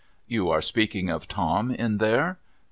[0.35, 2.39] 'You are speaking of Tom in there